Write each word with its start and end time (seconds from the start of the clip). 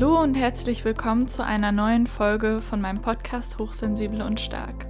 Hallo 0.00 0.18
und 0.22 0.34
herzlich 0.34 0.82
willkommen 0.86 1.28
zu 1.28 1.44
einer 1.44 1.72
neuen 1.72 2.06
Folge 2.06 2.62
von 2.62 2.80
meinem 2.80 3.02
Podcast 3.02 3.58
Hochsensible 3.58 4.24
und 4.24 4.40
Stark. 4.40 4.86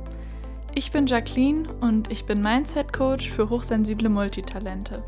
Ich 0.72 0.92
bin 0.92 1.08
Jacqueline 1.08 1.68
und 1.80 2.12
ich 2.12 2.26
bin 2.26 2.40
Mindset 2.40 2.92
Coach 2.92 3.28
für 3.28 3.50
hochsensible 3.50 4.08
Multitalente. 4.08 5.02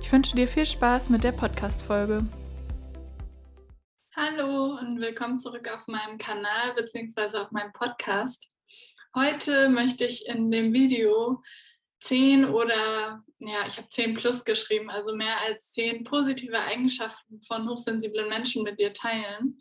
Ich 0.00 0.10
wünsche 0.10 0.34
dir 0.34 0.48
viel 0.48 0.64
Spaß 0.64 1.10
mit 1.10 1.22
der 1.22 1.32
Podcast-Folge. 1.32 2.24
Hallo 4.16 4.78
und 4.80 4.98
willkommen 4.98 5.38
zurück 5.38 5.68
auf 5.70 5.86
meinem 5.86 6.16
Kanal 6.16 6.72
bzw. 6.74 7.36
auf 7.36 7.50
meinem 7.50 7.74
Podcast. 7.74 8.50
Heute 9.14 9.68
möchte 9.68 10.06
ich 10.06 10.26
in 10.26 10.50
dem 10.50 10.72
Video 10.72 11.42
zehn 12.00 12.44
oder 12.44 13.22
ja, 13.38 13.66
ich 13.66 13.76
habe 13.76 13.88
zehn 13.88 14.14
plus 14.14 14.44
geschrieben, 14.44 14.90
also 14.90 15.14
mehr 15.14 15.40
als 15.40 15.72
zehn 15.72 16.04
positive 16.04 16.58
Eigenschaften 16.58 17.42
von 17.42 17.68
hochsensiblen 17.68 18.28
Menschen 18.28 18.62
mit 18.62 18.80
dir 18.80 18.92
teilen. 18.92 19.60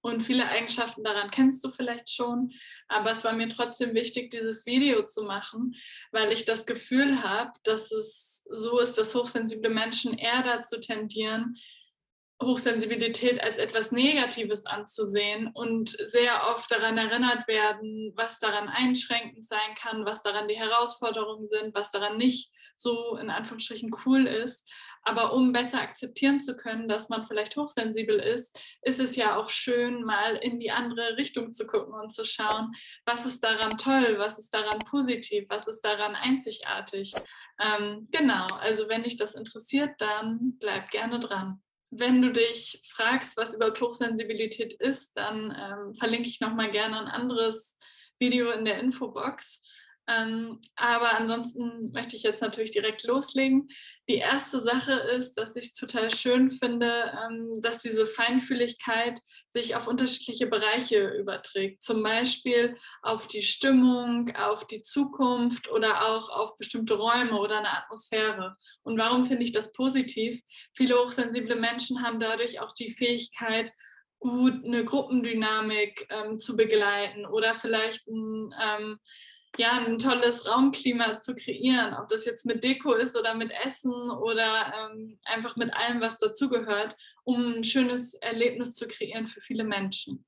Und 0.00 0.22
viele 0.22 0.48
Eigenschaften 0.48 1.02
daran 1.02 1.30
kennst 1.30 1.64
du 1.64 1.70
vielleicht 1.70 2.10
schon, 2.10 2.52
aber 2.86 3.10
es 3.10 3.24
war 3.24 3.32
mir 3.32 3.48
trotzdem 3.48 3.92
wichtig, 3.94 4.30
dieses 4.30 4.64
Video 4.64 5.04
zu 5.04 5.24
machen, 5.24 5.74
weil 6.12 6.30
ich 6.30 6.44
das 6.44 6.64
Gefühl 6.64 7.24
habe, 7.24 7.50
dass 7.64 7.90
es 7.90 8.46
so 8.48 8.78
ist, 8.78 8.98
dass 8.98 9.16
hochsensible 9.16 9.70
Menschen 9.70 10.16
eher 10.16 10.44
dazu 10.44 10.78
tendieren, 10.78 11.56
Hochsensibilität 12.42 13.42
als 13.42 13.56
etwas 13.56 13.92
Negatives 13.92 14.66
anzusehen 14.66 15.50
und 15.54 15.96
sehr 16.06 16.48
oft 16.48 16.70
daran 16.70 16.98
erinnert 16.98 17.48
werden, 17.48 18.12
was 18.14 18.38
daran 18.38 18.68
einschränkend 18.68 19.44
sein 19.44 19.74
kann, 19.80 20.04
was 20.04 20.22
daran 20.22 20.46
die 20.46 20.58
Herausforderungen 20.58 21.46
sind, 21.46 21.74
was 21.74 21.90
daran 21.90 22.18
nicht 22.18 22.52
so 22.76 23.16
in 23.16 23.30
Anführungsstrichen 23.30 23.90
cool 24.04 24.26
ist. 24.26 24.68
Aber 25.02 25.32
um 25.32 25.52
besser 25.52 25.80
akzeptieren 25.80 26.40
zu 26.40 26.56
können, 26.56 26.88
dass 26.88 27.08
man 27.08 27.26
vielleicht 27.26 27.56
hochsensibel 27.56 28.18
ist, 28.18 28.58
ist 28.82 29.00
es 29.00 29.16
ja 29.16 29.36
auch 29.36 29.48
schön, 29.48 30.02
mal 30.02 30.36
in 30.36 30.58
die 30.58 30.72
andere 30.72 31.16
Richtung 31.16 31.52
zu 31.52 31.66
gucken 31.66 31.94
und 31.94 32.12
zu 32.12 32.24
schauen, 32.24 32.72
was 33.06 33.24
ist 33.24 33.42
daran 33.44 33.78
toll, 33.78 34.16
was 34.18 34.38
ist 34.38 34.52
daran 34.52 34.80
positiv, 34.90 35.46
was 35.48 35.68
ist 35.68 35.80
daran 35.82 36.16
einzigartig. 36.16 37.14
Ähm, 37.60 38.08
genau, 38.10 38.46
also 38.56 38.88
wenn 38.88 39.04
dich 39.04 39.16
das 39.16 39.34
interessiert, 39.34 39.92
dann 39.98 40.58
bleib 40.58 40.90
gerne 40.90 41.20
dran. 41.20 41.62
Wenn 41.90 42.20
du 42.20 42.32
dich 42.32 42.82
fragst, 42.88 43.36
was 43.36 43.54
überhaupt 43.54 43.80
Hochsensibilität 43.80 44.74
ist, 44.74 45.16
dann 45.16 45.56
ähm, 45.56 45.94
verlinke 45.94 46.28
ich 46.28 46.40
nochmal 46.40 46.70
gerne 46.70 47.00
ein 47.00 47.08
anderes 47.08 47.78
Video 48.18 48.50
in 48.50 48.64
der 48.64 48.80
Infobox. 48.80 49.60
Ähm, 50.08 50.60
aber 50.76 51.16
ansonsten 51.16 51.90
möchte 51.92 52.14
ich 52.14 52.22
jetzt 52.22 52.40
natürlich 52.40 52.70
direkt 52.70 53.02
loslegen. 53.04 53.68
Die 54.08 54.16
erste 54.16 54.60
Sache 54.60 54.92
ist, 54.92 55.34
dass 55.34 55.56
ich 55.56 55.66
es 55.66 55.72
total 55.74 56.14
schön 56.14 56.50
finde, 56.50 57.12
ähm, 57.26 57.56
dass 57.60 57.80
diese 57.80 58.06
Feinfühligkeit 58.06 59.20
sich 59.48 59.74
auf 59.74 59.88
unterschiedliche 59.88 60.46
Bereiche 60.46 61.08
überträgt. 61.08 61.82
Zum 61.82 62.02
Beispiel 62.02 62.76
auf 63.02 63.26
die 63.26 63.42
Stimmung, 63.42 64.34
auf 64.36 64.66
die 64.66 64.82
Zukunft 64.82 65.70
oder 65.70 66.06
auch 66.06 66.28
auf 66.28 66.56
bestimmte 66.56 66.94
Räume 66.94 67.38
oder 67.38 67.58
eine 67.58 67.76
Atmosphäre. 67.76 68.56
Und 68.82 68.98
warum 68.98 69.24
finde 69.24 69.42
ich 69.42 69.52
das 69.52 69.72
positiv? 69.72 70.40
Viele 70.74 70.96
hochsensible 70.96 71.56
Menschen 71.56 72.02
haben 72.02 72.20
dadurch 72.20 72.60
auch 72.60 72.72
die 72.72 72.90
Fähigkeit, 72.90 73.72
gut 74.18 74.64
eine 74.64 74.84
Gruppendynamik 74.84 76.06
ähm, 76.10 76.38
zu 76.38 76.56
begleiten 76.56 77.26
oder 77.26 77.54
vielleicht 77.54 78.06
ein 78.06 78.54
ähm, 78.62 78.98
ja, 79.58 79.72
ein 79.72 79.98
tolles 79.98 80.46
Raumklima 80.46 81.18
zu 81.18 81.34
kreieren, 81.34 81.94
ob 81.94 82.08
das 82.08 82.24
jetzt 82.24 82.46
mit 82.46 82.64
Deko 82.64 82.94
ist 82.94 83.16
oder 83.16 83.34
mit 83.34 83.50
Essen 83.64 83.92
oder 83.92 84.72
ähm, 84.76 85.18
einfach 85.24 85.56
mit 85.56 85.72
allem, 85.74 86.00
was 86.00 86.18
dazugehört, 86.18 86.96
um 87.24 87.58
ein 87.58 87.64
schönes 87.64 88.14
Erlebnis 88.14 88.74
zu 88.74 88.86
kreieren 88.86 89.26
für 89.26 89.40
viele 89.40 89.64
Menschen. 89.64 90.24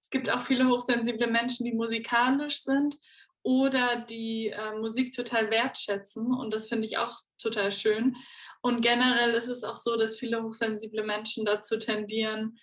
Es 0.00 0.10
gibt 0.10 0.30
auch 0.30 0.42
viele 0.42 0.68
hochsensible 0.68 1.26
Menschen, 1.26 1.64
die 1.64 1.74
musikalisch 1.74 2.62
sind 2.62 2.96
oder 3.42 4.00
die 4.00 4.48
äh, 4.48 4.78
Musik 4.78 5.12
total 5.12 5.50
wertschätzen 5.50 6.32
und 6.32 6.52
das 6.52 6.68
finde 6.68 6.86
ich 6.86 6.98
auch 6.98 7.16
total 7.38 7.72
schön. 7.72 8.16
Und 8.60 8.80
generell 8.80 9.34
ist 9.34 9.48
es 9.48 9.64
auch 9.64 9.76
so, 9.76 9.96
dass 9.96 10.18
viele 10.18 10.42
hochsensible 10.42 11.04
Menschen 11.04 11.44
dazu 11.44 11.78
tendieren, 11.78 12.58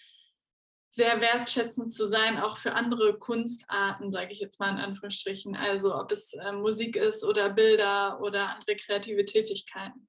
sehr 0.96 1.20
wertschätzend 1.20 1.92
zu 1.92 2.08
sein, 2.08 2.40
auch 2.40 2.58
für 2.58 2.74
andere 2.74 3.20
Kunstarten, 3.20 4.14
sage 4.14 4.32
ich 4.32 4.40
jetzt 4.40 4.62
mal 4.62 4.70
in 4.70 4.78
Anführungsstrichen. 4.78 5.56
Also 5.56 5.94
ob 5.94 6.12
es 6.12 6.34
äh, 6.34 6.54
Musik 6.54 6.96
ist 6.96 7.26
oder 7.26 7.50
Bilder 7.50 8.22
oder 8.22 8.56
andere 8.56 8.78
kreative 8.78 9.26
Tätigkeiten. 9.26 10.08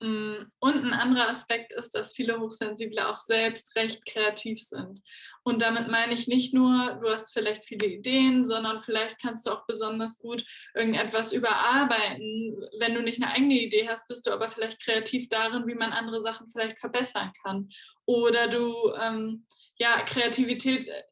Mm, 0.00 0.44
und 0.60 0.84
ein 0.84 0.92
anderer 0.92 1.28
Aspekt 1.28 1.72
ist, 1.72 1.94
dass 1.96 2.14
viele 2.14 2.38
Hochsensible 2.38 3.08
auch 3.08 3.18
selbst 3.18 3.74
recht 3.74 4.06
kreativ 4.06 4.62
sind. 4.62 5.00
Und 5.42 5.60
damit 5.60 5.88
meine 5.88 6.12
ich 6.12 6.28
nicht 6.28 6.54
nur, 6.54 7.00
du 7.02 7.08
hast 7.08 7.32
vielleicht 7.32 7.64
viele 7.64 7.86
Ideen, 7.88 8.46
sondern 8.46 8.80
vielleicht 8.80 9.20
kannst 9.20 9.46
du 9.46 9.50
auch 9.50 9.66
besonders 9.66 10.18
gut 10.18 10.44
irgendetwas 10.74 11.32
überarbeiten. 11.32 12.64
Wenn 12.78 12.94
du 12.94 13.02
nicht 13.02 13.20
eine 13.20 13.32
eigene 13.32 13.54
Idee 13.54 13.88
hast, 13.88 14.06
bist 14.06 14.26
du 14.26 14.30
aber 14.30 14.48
vielleicht 14.50 14.80
kreativ 14.84 15.28
darin, 15.30 15.66
wie 15.66 15.74
man 15.74 15.92
andere 15.92 16.22
Sachen 16.22 16.48
vielleicht 16.48 16.78
verbessern 16.78 17.32
kann. 17.42 17.68
Oder 18.04 18.46
du 18.46 18.92
ähm, 19.00 19.46
ja, 19.78 20.02
Kreativität 20.02 20.88
äh, 20.88 21.02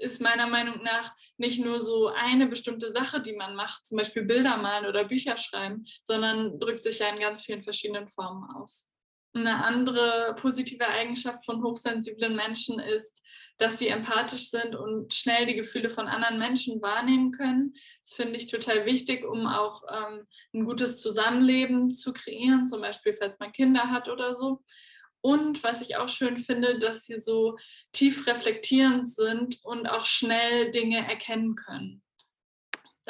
ist 0.00 0.20
meiner 0.20 0.46
Meinung 0.46 0.82
nach 0.82 1.14
nicht 1.36 1.62
nur 1.62 1.80
so 1.80 2.08
eine 2.08 2.46
bestimmte 2.46 2.92
Sache, 2.92 3.20
die 3.20 3.34
man 3.34 3.54
macht, 3.54 3.84
zum 3.84 3.98
Beispiel 3.98 4.24
Bilder 4.24 4.56
malen 4.56 4.86
oder 4.86 5.04
Bücher 5.04 5.36
schreiben, 5.36 5.84
sondern 6.02 6.58
drückt 6.58 6.82
sich 6.82 6.98
ja 6.98 7.08
in 7.08 7.20
ganz 7.20 7.42
vielen 7.42 7.62
verschiedenen 7.62 8.08
Formen 8.08 8.48
aus. 8.56 8.88
Eine 9.32 9.62
andere 9.62 10.34
positive 10.36 10.88
Eigenschaft 10.88 11.44
von 11.44 11.62
hochsensiblen 11.62 12.34
Menschen 12.34 12.80
ist, 12.80 13.22
dass 13.58 13.78
sie 13.78 13.88
empathisch 13.88 14.50
sind 14.50 14.74
und 14.74 15.14
schnell 15.14 15.46
die 15.46 15.54
Gefühle 15.54 15.90
von 15.90 16.08
anderen 16.08 16.38
Menschen 16.38 16.82
wahrnehmen 16.82 17.30
können. 17.30 17.74
Das 18.04 18.14
finde 18.14 18.36
ich 18.36 18.48
total 18.48 18.86
wichtig, 18.86 19.24
um 19.24 19.46
auch 19.46 19.82
ähm, 19.88 20.26
ein 20.52 20.64
gutes 20.64 21.00
Zusammenleben 21.00 21.94
zu 21.94 22.12
kreieren, 22.12 22.66
zum 22.66 22.80
Beispiel 22.80 23.14
falls 23.14 23.38
man 23.38 23.52
Kinder 23.52 23.90
hat 23.90 24.08
oder 24.08 24.34
so. 24.34 24.64
Und 25.22 25.62
was 25.62 25.82
ich 25.82 25.96
auch 25.96 26.08
schön 26.08 26.38
finde, 26.38 26.78
dass 26.78 27.04
sie 27.04 27.18
so 27.18 27.56
tief 27.92 28.26
reflektierend 28.26 29.08
sind 29.08 29.58
und 29.64 29.88
auch 29.88 30.06
schnell 30.06 30.70
Dinge 30.70 30.98
erkennen 31.06 31.56
können. 31.56 32.02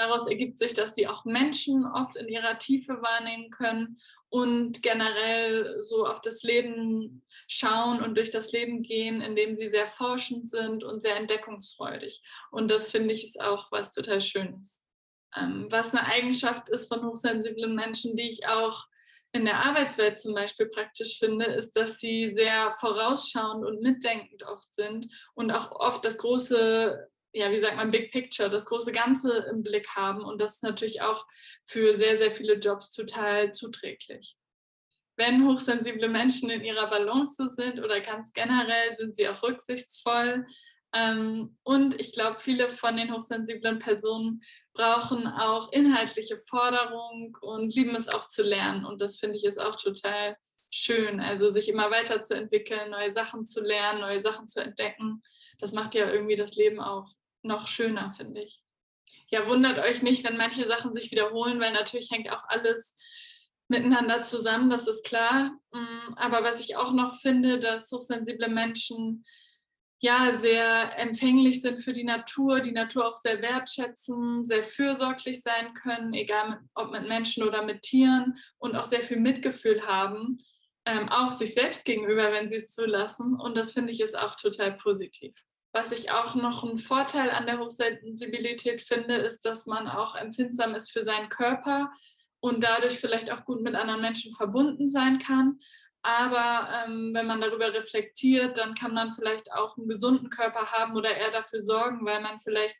Daraus 0.00 0.26
ergibt 0.26 0.58
sich, 0.58 0.72
dass 0.72 0.94
sie 0.94 1.06
auch 1.08 1.26
Menschen 1.26 1.84
oft 1.84 2.16
in 2.16 2.26
ihrer 2.26 2.58
Tiefe 2.58 3.02
wahrnehmen 3.02 3.50
können 3.50 3.98
und 4.30 4.82
generell 4.82 5.82
so 5.82 6.06
auf 6.06 6.22
das 6.22 6.42
Leben 6.42 7.22
schauen 7.48 8.00
und 8.00 8.16
durch 8.16 8.30
das 8.30 8.50
Leben 8.52 8.82
gehen, 8.82 9.20
indem 9.20 9.54
sie 9.54 9.68
sehr 9.68 9.86
forschend 9.86 10.48
sind 10.48 10.84
und 10.84 11.02
sehr 11.02 11.16
entdeckungsfreudig. 11.16 12.22
Und 12.50 12.70
das 12.70 12.90
finde 12.90 13.12
ich 13.12 13.24
ist 13.24 13.40
auch 13.40 13.70
was 13.72 13.92
total 13.92 14.22
Schönes. 14.22 14.84
Ähm, 15.36 15.66
was 15.68 15.92
eine 15.92 16.06
Eigenschaft 16.06 16.70
ist 16.70 16.88
von 16.88 17.04
hochsensiblen 17.04 17.74
Menschen, 17.74 18.16
die 18.16 18.30
ich 18.30 18.46
auch 18.46 18.86
in 19.32 19.44
der 19.44 19.64
Arbeitswelt 19.64 20.18
zum 20.18 20.34
Beispiel 20.34 20.66
praktisch 20.66 21.18
finde, 21.18 21.46
ist, 21.46 21.76
dass 21.76 21.98
sie 21.98 22.30
sehr 22.30 22.74
vorausschauend 22.80 23.64
und 23.64 23.80
mitdenkend 23.80 24.42
oft 24.44 24.74
sind 24.74 25.06
und 25.34 25.50
auch 25.52 25.70
oft 25.72 26.04
das 26.04 26.18
große, 26.18 27.08
ja, 27.32 27.50
wie 27.52 27.60
sagt 27.60 27.76
man, 27.76 27.92
Big 27.92 28.10
Picture, 28.10 28.50
das 28.50 28.64
große 28.64 28.92
Ganze 28.92 29.46
im 29.50 29.62
Blick 29.62 29.88
haben. 29.94 30.24
Und 30.24 30.40
das 30.40 30.56
ist 30.56 30.62
natürlich 30.64 31.02
auch 31.02 31.26
für 31.64 31.96
sehr, 31.96 32.16
sehr 32.16 32.32
viele 32.32 32.54
Jobs 32.54 32.92
total 32.92 33.52
zuträglich. 33.52 34.36
Wenn 35.16 35.46
hochsensible 35.46 36.08
Menschen 36.08 36.50
in 36.50 36.64
ihrer 36.64 36.88
Balance 36.88 37.50
sind 37.50 37.82
oder 37.84 38.00
ganz 38.00 38.32
generell, 38.32 38.96
sind 38.96 39.14
sie 39.14 39.28
auch 39.28 39.42
rücksichtsvoll, 39.42 40.44
ähm, 40.92 41.56
und 41.62 42.00
ich 42.00 42.12
glaube, 42.12 42.40
viele 42.40 42.68
von 42.68 42.96
den 42.96 43.14
hochsensiblen 43.14 43.78
Personen 43.78 44.42
brauchen 44.72 45.26
auch 45.26 45.72
inhaltliche 45.72 46.36
Forderung 46.36 47.36
und 47.40 47.74
lieben 47.74 47.94
es 47.94 48.08
auch 48.08 48.26
zu 48.28 48.42
lernen. 48.42 48.84
Und 48.84 49.00
das 49.00 49.18
finde 49.18 49.36
ich 49.36 49.44
ist 49.44 49.60
auch 49.60 49.76
total 49.76 50.36
schön. 50.70 51.20
Also 51.20 51.50
sich 51.50 51.68
immer 51.68 51.90
weiterzuentwickeln, 51.90 52.90
neue 52.90 53.12
Sachen 53.12 53.46
zu 53.46 53.60
lernen, 53.60 54.00
neue 54.00 54.22
Sachen 54.22 54.48
zu 54.48 54.60
entdecken. 54.60 55.22
Das 55.58 55.72
macht 55.72 55.94
ja 55.94 56.10
irgendwie 56.10 56.36
das 56.36 56.56
Leben 56.56 56.80
auch 56.80 57.08
noch 57.42 57.68
schöner, 57.68 58.12
finde 58.12 58.42
ich. 58.42 58.62
Ja, 59.28 59.46
wundert 59.46 59.78
euch 59.78 60.02
nicht, 60.02 60.24
wenn 60.24 60.36
manche 60.36 60.66
Sachen 60.66 60.92
sich 60.92 61.10
wiederholen, 61.12 61.60
weil 61.60 61.72
natürlich 61.72 62.10
hängt 62.10 62.30
auch 62.30 62.48
alles 62.48 62.96
miteinander 63.68 64.24
zusammen, 64.24 64.68
das 64.68 64.88
ist 64.88 65.04
klar. 65.04 65.56
Mm, 65.72 66.14
aber 66.16 66.42
was 66.42 66.58
ich 66.58 66.76
auch 66.76 66.92
noch 66.92 67.20
finde, 67.20 67.60
dass 67.60 67.92
hochsensible 67.92 68.48
Menschen 68.48 69.24
ja 70.00 70.32
sehr 70.32 70.98
empfänglich 70.98 71.60
sind 71.60 71.78
für 71.78 71.92
die 71.92 72.04
Natur, 72.04 72.60
die 72.60 72.72
Natur 72.72 73.06
auch 73.06 73.16
sehr 73.18 73.40
wertschätzen, 73.42 74.44
sehr 74.44 74.62
fürsorglich 74.62 75.42
sein 75.42 75.74
können, 75.74 76.14
egal 76.14 76.60
ob 76.74 76.90
mit 76.90 77.06
Menschen 77.06 77.44
oder 77.44 77.64
mit 77.64 77.82
Tieren 77.82 78.34
und 78.58 78.76
auch 78.76 78.86
sehr 78.86 79.02
viel 79.02 79.20
Mitgefühl 79.20 79.86
haben, 79.86 80.38
ähm, 80.86 81.08
auch 81.10 81.30
sich 81.30 81.52
selbst 81.52 81.84
gegenüber, 81.84 82.32
wenn 82.32 82.48
sie 82.48 82.56
es 82.56 82.72
zulassen. 82.72 83.38
Und 83.38 83.56
das 83.56 83.72
finde 83.72 83.92
ich 83.92 84.00
ist 84.00 84.18
auch 84.18 84.36
total 84.36 84.72
positiv. 84.72 85.44
Was 85.72 85.92
ich 85.92 86.10
auch 86.10 86.34
noch 86.34 86.64
einen 86.64 86.78
Vorteil 86.78 87.30
an 87.30 87.46
der 87.46 87.58
Hochsensibilität 87.58 88.80
finde, 88.80 89.16
ist, 89.16 89.44
dass 89.44 89.66
man 89.66 89.86
auch 89.86 90.16
empfindsam 90.16 90.74
ist 90.74 90.90
für 90.90 91.04
seinen 91.04 91.28
Körper 91.28 91.90
und 92.40 92.64
dadurch 92.64 92.98
vielleicht 92.98 93.30
auch 93.30 93.44
gut 93.44 93.60
mit 93.60 93.74
anderen 93.74 94.00
Menschen 94.00 94.32
verbunden 94.32 94.88
sein 94.88 95.18
kann 95.18 95.60
Aber 96.02 96.68
ähm, 96.72 97.12
wenn 97.12 97.26
man 97.26 97.40
darüber 97.40 97.72
reflektiert, 97.74 98.56
dann 98.56 98.74
kann 98.74 98.94
man 98.94 99.12
vielleicht 99.12 99.52
auch 99.52 99.76
einen 99.76 99.88
gesunden 99.88 100.30
Körper 100.30 100.72
haben 100.72 100.96
oder 100.96 101.14
eher 101.14 101.30
dafür 101.30 101.60
sorgen, 101.60 102.06
weil 102.06 102.22
man 102.22 102.40
vielleicht 102.40 102.76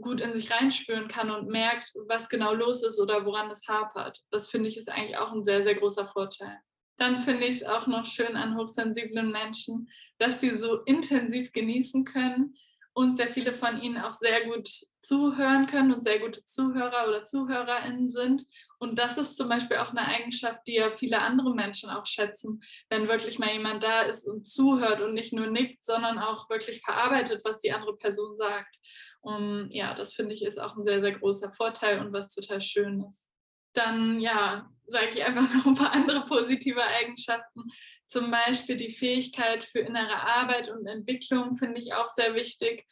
gut 0.00 0.20
in 0.20 0.34
sich 0.34 0.50
reinspüren 0.50 1.08
kann 1.08 1.30
und 1.30 1.48
merkt, 1.48 1.92
was 2.06 2.28
genau 2.28 2.52
los 2.54 2.82
ist 2.82 3.00
oder 3.00 3.24
woran 3.24 3.50
es 3.50 3.66
hapert. 3.68 4.22
Das 4.30 4.48
finde 4.48 4.68
ich 4.68 4.76
ist 4.76 4.90
eigentlich 4.90 5.16
auch 5.16 5.32
ein 5.32 5.44
sehr, 5.44 5.64
sehr 5.64 5.74
großer 5.74 6.06
Vorteil. 6.06 6.58
Dann 6.98 7.18
finde 7.18 7.44
ich 7.46 7.56
es 7.56 7.64
auch 7.64 7.86
noch 7.86 8.04
schön 8.04 8.36
an 8.36 8.56
hochsensiblen 8.56 9.30
Menschen, 9.30 9.88
dass 10.18 10.40
sie 10.40 10.56
so 10.56 10.82
intensiv 10.82 11.52
genießen 11.52 12.04
können, 12.04 12.56
und 12.96 13.14
sehr 13.14 13.28
viele 13.28 13.52
von 13.52 13.78
ihnen 13.82 13.98
auch 13.98 14.14
sehr 14.14 14.46
gut 14.46 14.70
zuhören 15.02 15.66
können 15.66 15.92
und 15.92 16.02
sehr 16.02 16.18
gute 16.18 16.42
Zuhörer 16.42 17.06
oder 17.06 17.26
Zuhörerinnen 17.26 18.08
sind. 18.08 18.46
Und 18.78 18.98
das 18.98 19.18
ist 19.18 19.36
zum 19.36 19.50
Beispiel 19.50 19.76
auch 19.76 19.90
eine 19.90 20.06
Eigenschaft, 20.06 20.62
die 20.66 20.76
ja 20.76 20.88
viele 20.88 21.20
andere 21.20 21.54
Menschen 21.54 21.90
auch 21.90 22.06
schätzen, 22.06 22.58
wenn 22.88 23.06
wirklich 23.06 23.38
mal 23.38 23.52
jemand 23.52 23.82
da 23.82 24.00
ist 24.00 24.26
und 24.26 24.46
zuhört 24.46 25.02
und 25.02 25.12
nicht 25.12 25.34
nur 25.34 25.46
nickt, 25.46 25.84
sondern 25.84 26.18
auch 26.18 26.48
wirklich 26.48 26.80
verarbeitet, 26.80 27.42
was 27.44 27.58
die 27.58 27.70
andere 27.70 27.98
Person 27.98 28.38
sagt. 28.38 28.74
Und 29.20 29.68
ja, 29.72 29.92
das 29.92 30.14
finde 30.14 30.34
ich 30.34 30.42
ist 30.42 30.58
auch 30.58 30.74
ein 30.74 30.86
sehr, 30.86 31.02
sehr 31.02 31.12
großer 31.12 31.50
Vorteil 31.50 32.00
und 32.00 32.14
was 32.14 32.34
total 32.34 32.62
schön 32.62 33.04
ist. 33.06 33.30
Dann 33.74 34.20
ja, 34.20 34.70
sage 34.86 35.10
ich 35.12 35.22
einfach 35.22 35.42
noch 35.54 35.66
ein 35.66 35.74
paar 35.74 35.92
andere 35.92 36.24
positive 36.24 36.82
Eigenschaften. 36.82 37.64
Zum 38.06 38.30
Beispiel 38.30 38.76
die 38.76 38.90
Fähigkeit 38.90 39.64
für 39.64 39.80
innere 39.80 40.20
Arbeit 40.22 40.68
und 40.68 40.86
Entwicklung 40.86 41.56
finde 41.56 41.78
ich 41.78 41.94
auch 41.94 42.08
sehr 42.08 42.34
wichtig. 42.34 42.86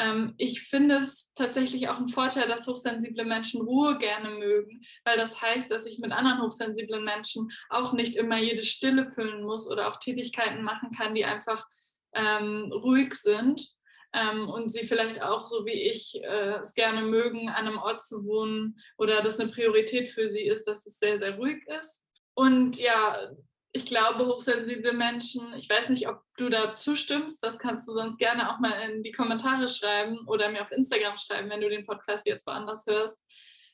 Ähm, 0.00 0.34
ich 0.38 0.62
finde 0.62 0.96
es 0.96 1.32
tatsächlich 1.34 1.88
auch 1.88 1.98
ein 1.98 2.08
Vorteil, 2.08 2.48
dass 2.48 2.66
hochsensible 2.66 3.24
Menschen 3.24 3.60
Ruhe 3.60 3.98
gerne 3.98 4.30
mögen, 4.30 4.80
weil 5.04 5.16
das 5.16 5.42
heißt, 5.42 5.70
dass 5.70 5.86
ich 5.86 5.98
mit 5.98 6.12
anderen 6.12 6.40
hochsensiblen 6.40 7.04
Menschen 7.04 7.48
auch 7.68 7.92
nicht 7.92 8.16
immer 8.16 8.38
jede 8.38 8.62
Stille 8.62 9.06
füllen 9.06 9.42
muss 9.42 9.68
oder 9.68 9.88
auch 9.88 9.96
Tätigkeiten 9.96 10.62
machen 10.62 10.90
kann, 10.90 11.14
die 11.14 11.24
einfach 11.24 11.66
ähm, 12.14 12.72
ruhig 12.72 13.14
sind. 13.14 13.68
Ähm, 14.12 14.48
und 14.48 14.70
sie 14.70 14.86
vielleicht 14.86 15.22
auch, 15.22 15.46
so 15.46 15.66
wie 15.66 15.82
ich 15.88 16.20
äh, 16.24 16.58
es 16.60 16.74
gerne 16.74 17.02
mögen, 17.02 17.48
an 17.48 17.66
einem 17.66 17.78
Ort 17.78 18.00
zu 18.00 18.24
wohnen 18.24 18.76
oder 18.98 19.22
das 19.22 19.38
eine 19.38 19.50
Priorität 19.50 20.08
für 20.08 20.28
sie 20.28 20.42
ist, 20.42 20.64
dass 20.64 20.84
es 20.86 20.98
sehr, 20.98 21.18
sehr 21.18 21.36
ruhig 21.36 21.64
ist. 21.80 22.06
Und 22.34 22.76
ja, 22.78 23.30
ich 23.72 23.86
glaube, 23.86 24.26
hochsensible 24.26 24.92
Menschen, 24.92 25.54
ich 25.56 25.68
weiß 25.68 25.90
nicht, 25.90 26.08
ob 26.08 26.22
du 26.36 26.48
da 26.48 26.74
zustimmst, 26.74 27.42
das 27.42 27.58
kannst 27.58 27.86
du 27.86 27.92
sonst 27.92 28.18
gerne 28.18 28.50
auch 28.50 28.58
mal 28.58 28.72
in 28.88 29.02
die 29.02 29.12
Kommentare 29.12 29.68
schreiben 29.68 30.26
oder 30.26 30.50
mir 30.50 30.62
auf 30.62 30.72
Instagram 30.72 31.16
schreiben, 31.16 31.50
wenn 31.50 31.60
du 31.60 31.68
den 31.68 31.86
Podcast 31.86 32.26
jetzt 32.26 32.46
woanders 32.46 32.84
hörst. 32.86 33.24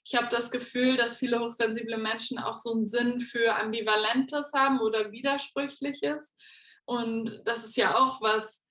Ich 0.04 0.14
habe 0.14 0.28
das 0.30 0.50
Gefühl, 0.50 0.96
dass 0.96 1.16
viele 1.16 1.40
hochsensible 1.40 1.96
Menschen 1.96 2.38
auch 2.38 2.56
so 2.56 2.74
einen 2.74 2.86
Sinn 2.86 3.20
für 3.20 3.56
Ambivalentes 3.56 4.52
haben 4.52 4.80
oder 4.80 5.10
Widersprüchliches. 5.12 6.36
Und 6.84 7.42
das 7.44 7.64
ist 7.64 7.76
ja 7.76 7.96
auch 7.96 8.20
was, 8.20 8.65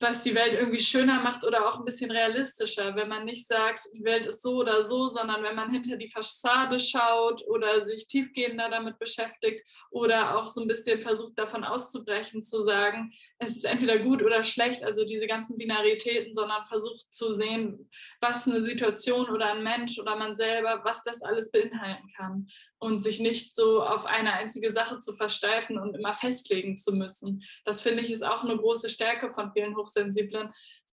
was 0.00 0.22
die 0.22 0.34
Welt 0.34 0.54
irgendwie 0.54 0.80
schöner 0.80 1.20
macht 1.20 1.44
oder 1.44 1.68
auch 1.68 1.78
ein 1.78 1.84
bisschen 1.84 2.10
realistischer, 2.10 2.96
wenn 2.96 3.08
man 3.08 3.26
nicht 3.26 3.46
sagt, 3.46 3.82
die 3.94 4.02
Welt 4.02 4.26
ist 4.26 4.42
so 4.42 4.56
oder 4.56 4.82
so, 4.82 5.08
sondern 5.08 5.42
wenn 5.42 5.54
man 5.54 5.70
hinter 5.70 5.96
die 5.96 6.08
Fassade 6.08 6.78
schaut 6.78 7.46
oder 7.46 7.84
sich 7.84 8.06
tiefgehender 8.06 8.70
damit 8.70 8.98
beschäftigt 8.98 9.66
oder 9.90 10.38
auch 10.38 10.48
so 10.48 10.62
ein 10.62 10.68
bisschen 10.68 11.02
versucht 11.02 11.38
davon 11.38 11.64
auszubrechen, 11.64 12.42
zu 12.42 12.62
sagen, 12.62 13.12
es 13.38 13.56
ist 13.56 13.64
entweder 13.64 13.98
gut 13.98 14.22
oder 14.22 14.42
schlecht, 14.42 14.82
also 14.82 15.04
diese 15.04 15.26
ganzen 15.26 15.58
Binaritäten, 15.58 16.32
sondern 16.32 16.64
versucht 16.64 17.12
zu 17.12 17.32
sehen, 17.32 17.90
was 18.20 18.48
eine 18.48 18.62
Situation 18.62 19.28
oder 19.28 19.52
ein 19.52 19.62
Mensch 19.62 19.98
oder 19.98 20.16
man 20.16 20.34
selber, 20.34 20.80
was 20.82 21.04
das 21.04 21.20
alles 21.20 21.50
beinhalten 21.50 22.08
kann 22.16 22.46
und 22.78 23.02
sich 23.02 23.20
nicht 23.20 23.54
so 23.54 23.82
auf 23.82 24.06
eine 24.06 24.32
einzige 24.32 24.72
Sache 24.72 24.98
zu 24.98 25.14
versteifen 25.14 25.78
und 25.78 25.94
immer 25.94 26.14
festlegen 26.14 26.78
zu 26.78 26.92
müssen. 26.92 27.42
Das 27.66 27.82
finde 27.82 28.02
ich 28.02 28.10
ist 28.10 28.24
auch 28.24 28.42
eine 28.42 28.56
große 28.56 28.88
Stärke 28.88 29.28
von 29.28 29.52
vielen 29.52 29.74
Hochsensiblen, 29.90 30.50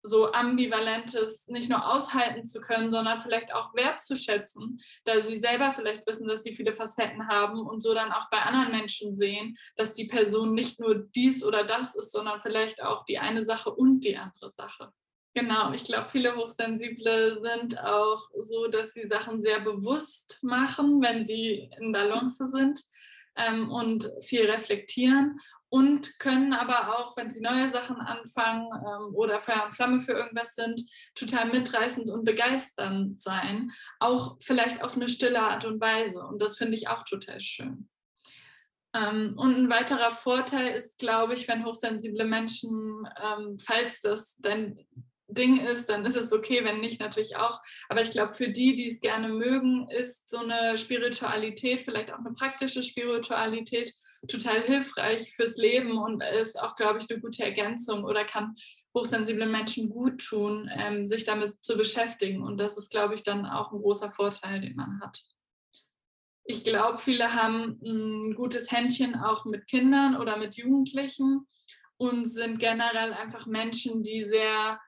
so 0.02 0.32
ambivalentes 0.32 1.46
nicht 1.48 1.68
nur 1.68 1.86
aushalten 1.86 2.44
zu 2.44 2.60
können, 2.60 2.90
sondern 2.90 3.20
vielleicht 3.20 3.52
auch 3.54 3.74
wertzuschätzen, 3.74 4.78
da 5.04 5.20
sie 5.20 5.38
selber 5.38 5.72
vielleicht 5.72 6.06
wissen, 6.06 6.26
dass 6.26 6.42
sie 6.42 6.54
viele 6.54 6.72
Facetten 6.72 7.28
haben 7.28 7.60
und 7.60 7.82
so 7.82 7.94
dann 7.94 8.12
auch 8.12 8.30
bei 8.30 8.38
anderen 8.38 8.70
Menschen 8.72 9.14
sehen, 9.14 9.56
dass 9.76 9.92
die 9.92 10.06
Person 10.06 10.54
nicht 10.54 10.80
nur 10.80 10.94
dies 11.14 11.44
oder 11.44 11.64
das 11.64 11.94
ist, 11.94 12.12
sondern 12.12 12.40
vielleicht 12.40 12.82
auch 12.82 13.04
die 13.04 13.18
eine 13.18 13.44
Sache 13.44 13.70
und 13.70 14.00
die 14.00 14.16
andere 14.16 14.50
Sache. 14.50 14.92
Genau, 15.34 15.72
ich 15.72 15.84
glaube, 15.84 16.08
viele 16.08 16.34
Hochsensible 16.34 17.38
sind 17.38 17.78
auch 17.80 18.28
so, 18.36 18.66
dass 18.66 18.94
sie 18.94 19.06
Sachen 19.06 19.40
sehr 19.40 19.60
bewusst 19.60 20.38
machen, 20.42 21.00
wenn 21.02 21.24
sie 21.24 21.70
in 21.78 21.92
Balance 21.92 22.48
sind 22.48 22.82
ähm, 23.36 23.70
und 23.70 24.10
viel 24.22 24.50
reflektieren 24.50 25.38
und 25.70 26.18
können 26.18 26.52
aber 26.52 26.98
auch, 26.98 27.16
wenn 27.16 27.30
sie 27.30 27.40
neue 27.40 27.68
Sachen 27.68 27.96
anfangen 27.96 28.68
ähm, 28.74 29.14
oder 29.14 29.38
Feuer 29.38 29.64
und 29.64 29.72
Flamme 29.72 30.00
für 30.00 30.12
irgendwas 30.12 30.54
sind, 30.54 30.82
total 31.14 31.46
mitreißend 31.46 32.10
und 32.10 32.24
begeisternd 32.24 33.22
sein, 33.22 33.70
auch 34.00 34.36
vielleicht 34.42 34.82
auf 34.82 34.96
eine 34.96 35.08
stille 35.08 35.40
Art 35.40 35.64
und 35.64 35.80
Weise. 35.80 36.18
Und 36.20 36.42
das 36.42 36.58
finde 36.58 36.74
ich 36.74 36.88
auch 36.88 37.04
total 37.04 37.40
schön. 37.40 37.88
Ähm, 38.92 39.34
und 39.36 39.56
ein 39.56 39.70
weiterer 39.70 40.10
Vorteil 40.10 40.74
ist, 40.74 40.98
glaube 40.98 41.34
ich, 41.34 41.46
wenn 41.46 41.64
hochsensible 41.64 42.24
Menschen, 42.24 43.08
ähm, 43.22 43.56
falls 43.56 44.00
das 44.00 44.36
dein 44.38 44.84
Ding 45.32 45.58
ist, 45.58 45.88
dann 45.88 46.04
ist 46.04 46.16
es 46.16 46.32
okay, 46.32 46.64
wenn 46.64 46.80
nicht, 46.80 47.00
natürlich 47.00 47.36
auch. 47.36 47.60
Aber 47.88 48.02
ich 48.02 48.10
glaube, 48.10 48.34
für 48.34 48.48
die, 48.48 48.74
die 48.74 48.88
es 48.88 49.00
gerne 49.00 49.28
mögen, 49.28 49.88
ist 49.88 50.28
so 50.28 50.38
eine 50.38 50.76
Spiritualität, 50.76 51.82
vielleicht 51.82 52.12
auch 52.12 52.18
eine 52.18 52.32
praktische 52.32 52.82
Spiritualität, 52.82 53.92
total 54.28 54.62
hilfreich 54.62 55.32
fürs 55.34 55.56
Leben 55.56 55.98
und 55.98 56.22
ist 56.22 56.60
auch, 56.60 56.74
glaube 56.74 56.98
ich, 56.98 57.10
eine 57.10 57.20
gute 57.20 57.44
Ergänzung 57.44 58.04
oder 58.04 58.24
kann 58.24 58.54
hochsensiblen 58.94 59.50
Menschen 59.50 59.88
gut 59.88 60.24
tun, 60.24 60.70
ähm, 60.76 61.06
sich 61.06 61.24
damit 61.24 61.62
zu 61.62 61.76
beschäftigen. 61.76 62.42
Und 62.42 62.60
das 62.60 62.76
ist, 62.76 62.90
glaube 62.90 63.14
ich, 63.14 63.22
dann 63.22 63.46
auch 63.46 63.72
ein 63.72 63.80
großer 63.80 64.12
Vorteil, 64.12 64.60
den 64.60 64.76
man 64.76 65.00
hat. 65.00 65.22
Ich 66.44 66.64
glaube, 66.64 66.98
viele 66.98 67.34
haben 67.34 67.80
ein 67.82 68.34
gutes 68.34 68.72
Händchen 68.72 69.14
auch 69.14 69.44
mit 69.44 69.68
Kindern 69.68 70.16
oder 70.16 70.36
mit 70.36 70.56
Jugendlichen 70.56 71.46
und 71.96 72.26
sind 72.26 72.58
generell 72.58 73.12
einfach 73.12 73.46
Menschen, 73.46 74.02
die 74.02 74.24
sehr 74.24 74.80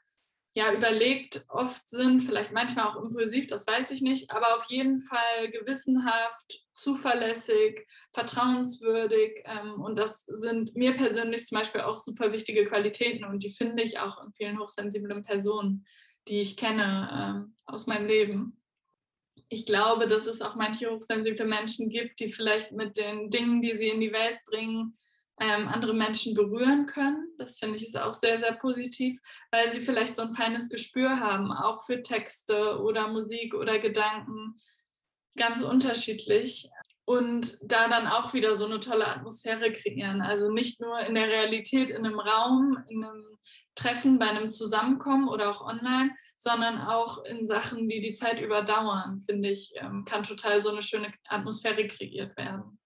ja, 0.55 0.73
überlegt 0.73 1.47
oft 1.49 1.89
sind, 1.89 2.21
vielleicht 2.21 2.53
manchmal 2.53 2.87
auch 2.87 3.03
impulsiv, 3.03 3.47
das 3.47 3.67
weiß 3.67 3.91
ich 3.91 4.03
nicht, 4.03 4.31
aber 4.31 4.55
auf 4.57 4.67
jeden 4.69 5.01
Fall 5.01 5.51
gewissenhaft, 5.51 6.67
zuverlässig, 6.73 7.87
vertrauenswürdig. 8.13 9.45
Ähm, 9.47 9.81
und 9.81 9.97
das 9.99 10.27
sind 10.27 10.77
mir 10.77 10.95
persönlich 10.95 11.47
zum 11.47 11.59
Beispiel 11.59 11.81
auch 11.81 11.99
super 11.99 12.33
wichtige 12.33 12.67
Qualitäten 12.67 13.25
und 13.25 13.43
die 13.43 13.51
finde 13.51 13.83
ich 13.83 13.99
auch 13.99 14.23
in 14.23 14.33
vielen 14.33 14.59
hochsensiblen 14.59 15.25
Personen, 15.25 15.87
die 16.29 16.43
ich 16.43 16.57
kenne 16.59 17.49
äh, 17.49 17.73
aus 17.73 17.87
meinem 17.87 18.07
Leben. 18.07 18.63
Ich 19.49 19.65
glaube, 19.65 20.07
dass 20.07 20.27
es 20.27 20.43
auch 20.43 20.55
manche 20.55 20.91
hochsensible 20.91 21.47
Menschen 21.47 21.89
gibt, 21.89 22.21
die 22.21 22.29
vielleicht 22.29 22.73
mit 22.73 22.99
den 22.99 23.31
Dingen, 23.31 23.63
die 23.63 23.77
sie 23.77 23.89
in 23.89 24.01
die 24.01 24.13
Welt 24.13 24.39
bringen, 24.47 24.95
ähm, 25.41 25.69
andere 25.69 25.95
Menschen 25.95 26.35
berühren 26.35 26.87
können. 26.87 27.29
Das 27.39 27.59
finde 27.59 27.77
ich 27.77 27.85
ist 27.85 27.99
auch 27.99 28.15
sehr, 28.15 28.39
sehr 28.39 28.55
positiv, 28.55 29.19
weil 29.51 29.71
sie 29.71 29.81
vielleicht 29.81 30.17
so 30.17 30.23
ein 30.23 30.35
feines 30.35 30.69
Gespür 30.69 31.21
haben, 31.21 31.53
auch 31.53 31.85
für 31.85 32.03
Texte 32.03 32.81
oder 32.81 33.09
Musik 33.09 33.55
oder 33.55 33.79
Gedanken. 33.79 34.55
Ganz 35.37 35.63
unterschiedlich. 35.63 36.69
Und 37.05 37.59
da 37.63 37.89
dann 37.89 38.07
auch 38.07 38.33
wieder 38.33 38.55
so 38.55 38.65
eine 38.65 38.79
tolle 38.79 39.09
Atmosphäre 39.09 39.73
kreieren. 39.73 40.21
Also 40.21 40.53
nicht 40.53 40.81
nur 40.81 41.01
in 41.01 41.15
der 41.15 41.27
Realität, 41.27 41.91
in 41.91 42.07
einem 42.07 42.21
Raum, 42.21 42.79
in 42.89 43.03
einem 43.03 43.25
Treffen, 43.75 44.19
bei 44.19 44.29
einem 44.29 44.51
Zusammenkommen 44.51 45.29
oder 45.29 45.51
auch 45.51 45.63
online, 45.63 46.15
sondern 46.37 46.79
auch 46.79 47.25
in 47.25 47.47
Sachen, 47.47 47.89
die 47.89 48.01
die 48.01 48.13
Zeit 48.13 48.41
überdauern, 48.41 49.21
finde 49.21 49.51
ich, 49.51 49.73
ähm, 49.77 50.05
kann 50.05 50.23
total 50.23 50.63
so 50.63 50.71
eine 50.71 50.83
schöne 50.83 51.13
Atmosphäre 51.27 51.89
kreiert 51.89 52.37
werden. 52.37 52.79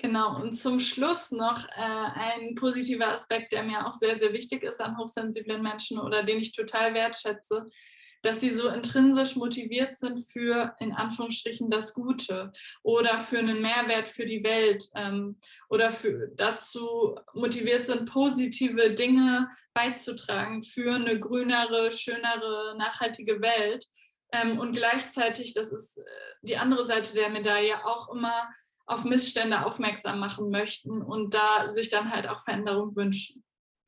Genau, 0.00 0.40
und 0.40 0.54
zum 0.54 0.80
Schluss 0.80 1.30
noch 1.30 1.68
äh, 1.68 1.72
ein 1.76 2.54
positiver 2.54 3.08
Aspekt, 3.08 3.52
der 3.52 3.62
mir 3.62 3.86
auch 3.86 3.92
sehr, 3.92 4.16
sehr 4.16 4.32
wichtig 4.32 4.62
ist 4.62 4.80
an 4.80 4.96
hochsensiblen 4.96 5.62
Menschen 5.62 5.98
oder 5.98 6.22
den 6.22 6.38
ich 6.38 6.52
total 6.52 6.94
wertschätze, 6.94 7.66
dass 8.22 8.40
sie 8.40 8.48
so 8.48 8.68
intrinsisch 8.68 9.36
motiviert 9.36 9.98
sind 9.98 10.20
für 10.20 10.74
in 10.78 10.92
Anführungsstrichen 10.92 11.70
das 11.70 11.92
Gute 11.92 12.50
oder 12.82 13.18
für 13.18 13.40
einen 13.40 13.60
Mehrwert 13.60 14.08
für 14.08 14.24
die 14.24 14.42
Welt 14.42 14.86
ähm, 14.94 15.38
oder 15.68 15.90
für, 15.90 16.30
dazu 16.34 17.16
motiviert 17.34 17.84
sind, 17.84 18.10
positive 18.10 18.94
Dinge 18.94 19.50
beizutragen 19.74 20.62
für 20.62 20.94
eine 20.94 21.20
grünere, 21.20 21.92
schönere, 21.92 22.74
nachhaltige 22.78 23.42
Welt. 23.42 23.84
Ähm, 24.32 24.58
und 24.58 24.72
gleichzeitig, 24.72 25.52
das 25.52 25.72
ist 25.72 25.98
äh, 25.98 26.02
die 26.42 26.56
andere 26.56 26.86
Seite 26.86 27.14
der 27.14 27.28
Medaille, 27.28 27.84
auch 27.84 28.14
immer 28.14 28.48
auf 28.90 29.04
Missstände 29.04 29.64
aufmerksam 29.64 30.18
machen 30.18 30.50
möchten 30.50 31.02
und 31.02 31.34
da 31.34 31.70
sich 31.70 31.90
dann 31.90 32.10
halt 32.10 32.28
auch 32.28 32.40
Veränderung 32.40 32.94
wünschen. 32.96 33.44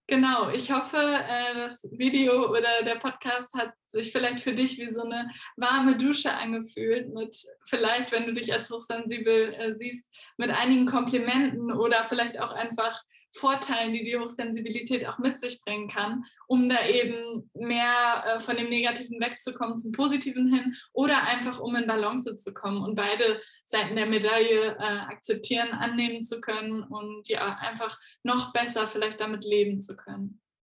Genau, 0.09 0.51
ich 0.51 0.71
hoffe, 0.71 0.97
äh, 0.99 1.55
das 1.55 1.89
Video 1.93 2.51
oder 2.51 2.83
der 2.85 2.97
Podcast 2.97 3.55
hat 3.55 3.73
sich 3.87 4.11
vielleicht 4.11 4.41
für 4.41 4.53
dich 4.53 4.79
wie 4.79 4.91
so 4.91 5.03
eine 5.03 5.31
warme 5.57 5.97
Dusche 5.97 6.33
angefühlt, 6.35 7.15
mit 7.15 7.37
vielleicht, 7.67 8.11
wenn 8.11 8.27
du 8.27 8.35
dich 8.35 8.53
als 8.53 8.69
hochsensibel 8.71 9.55
äh, 9.55 9.73
siehst, 9.73 10.11
mit 10.37 10.51
einigen 10.51 10.87
Komplimenten 10.87 11.73
oder 11.73 12.05
vielleicht 12.05 12.39
auch 12.39 12.53
einfach 12.53 13.01
Vorteilen, 13.35 13.95
die 13.95 14.03
die 14.03 14.19
Hochsensibilität 14.19 15.07
auch 15.07 15.19
mit 15.19 15.41
sich 15.41 15.63
bringen 15.63 15.89
kann, 15.89 16.23
um 16.47 16.69
da 16.69 16.87
eben 16.87 17.51
mehr 17.55 18.25
äh, 18.27 18.41
von 18.41 18.57
dem 18.57 18.69
Negativen 18.69 19.21
wegzukommen 19.21 19.79
zum 19.79 19.93
Positiven 19.93 20.53
hin 20.53 20.75
oder 20.93 21.23
einfach 21.23 21.59
um 21.61 21.75
in 21.77 21.87
Balance 21.87 22.35
zu 22.37 22.53
kommen 22.53 22.83
und 22.83 22.95
beide 22.95 23.41
Seiten 23.65 23.97
der 23.97 24.07
Medaille 24.07 24.79
akzeptieren, 24.79 25.71
annehmen 25.71 26.23
zu 26.25 26.41
können 26.41 26.83
und 26.83 27.29
ja, 27.29 27.57
einfach 27.61 27.99
noch 28.23 28.53
besser 28.53 28.87
vielleicht 28.87 29.21
damit 29.21 29.45
leben 29.45 29.81
zu 29.81 29.97
können. 29.97 30.02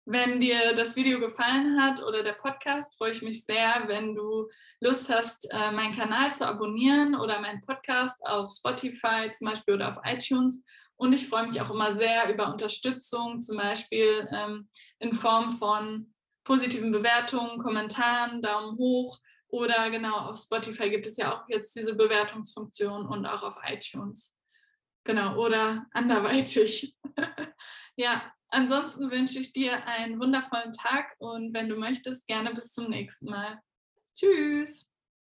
Wenn 0.05 0.41
dir 0.41 0.75
das 0.75 0.97
Video 0.97 1.21
gefallen 1.21 1.81
hat 1.81 2.03
oder 2.03 2.25
der 2.25 2.33
Podcast, 2.33 2.97
freue 2.99 3.13
ich 3.13 3.23
mich 3.23 3.45
sehr, 3.45 3.85
wenn 3.87 4.17
du 4.17 4.49
Lust 4.81 5.09
hast, 5.09 5.49
äh, 5.53 5.71
meinen 5.71 5.95
Kanal 5.95 6.35
zu 6.35 6.47
abonnieren 6.47 7.15
oder 7.15 7.41
meinen 7.41 7.61
Podcast 7.61 8.21
auf 8.27 8.51
Spotify 8.51 9.31
zum 9.31 9.47
Beispiel 9.47 9.75
oder 9.75 9.89
auf 9.89 9.99
iTunes. 10.05 10.65
Und 10.97 11.13
ich 11.13 11.29
freue 11.29 11.47
mich 11.47 11.61
auch 11.61 11.71
immer 11.71 11.93
sehr 11.93 12.33
über 12.33 12.51
Unterstützung, 12.51 13.41
zum 13.41 13.57
Beispiel 13.57 14.29
ähm, 14.33 14.69
in 14.99 15.13
Form 15.13 15.51
von 15.51 16.13
positiven 16.45 16.91
Bewertungen, 16.91 17.59
Kommentaren, 17.59 18.43
Daumen 18.43 18.77
hoch 18.79 19.19
oder 19.49 19.91
genau 19.91 20.17
auf 20.17 20.39
Spotify 20.39 20.91
gibt 20.91 21.07
es 21.07 21.17
ja 21.17 21.33
auch 21.33 21.49
jetzt 21.49 21.77
diese 21.77 21.95
Bewertungsfunktion 21.95 23.07
und 23.07 23.27
auch 23.27 23.43
auf 23.43 23.59
iTunes. 23.67 24.37
Genau, 25.05 25.37
oder 25.37 25.87
anderweitig. 25.93 26.97
ja, 27.97 28.33
Ansonsten 28.55 29.11
wünsche 29.11 29.39
ich 29.39 29.55
dir 29.55 29.87
einen 29.87 30.21
wundervollen 30.21 30.73
Tag 30.73 31.17
und 31.19 31.55
wenn 31.55 31.71
du 31.71 31.77
möchtest, 31.77 32.27
gerne 32.27 32.53
bis 32.53 32.71
zum 32.73 32.91
nächsten 32.91 33.31
Mal. 33.31 33.59
Tschüss. 34.15 34.87